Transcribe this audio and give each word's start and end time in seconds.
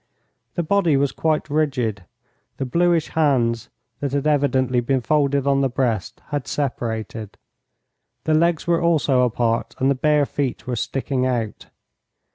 The 0.55 0.63
body 0.63 0.97
was 0.97 1.11
quite 1.11 1.47
rigid; 1.47 2.05
the 2.57 2.65
bluish 2.65 3.09
hands, 3.09 3.69
that 3.99 4.13
had 4.13 4.25
evidently 4.25 4.79
been 4.79 5.01
folded 5.01 5.45
on 5.45 5.61
the 5.61 5.69
breast, 5.69 6.23
had 6.29 6.47
separated; 6.47 7.37
the 8.23 8.33
legs 8.33 8.65
were 8.65 8.81
also 8.81 9.21
apart 9.21 9.75
and 9.77 9.91
the 9.91 9.93
bare 9.93 10.25
feet 10.25 10.65
were 10.65 10.75
sticking 10.75 11.27
out. 11.27 11.67